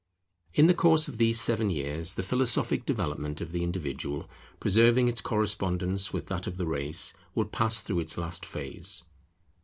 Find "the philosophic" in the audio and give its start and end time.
2.15-2.87